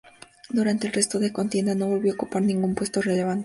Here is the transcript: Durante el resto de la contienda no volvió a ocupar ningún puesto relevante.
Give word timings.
Durante 0.49 0.87
el 0.87 0.93
resto 0.93 1.19
de 1.19 1.27
la 1.27 1.33
contienda 1.33 1.75
no 1.75 1.85
volvió 1.87 2.11
a 2.13 2.15
ocupar 2.15 2.41
ningún 2.41 2.73
puesto 2.73 3.03
relevante. 3.03 3.39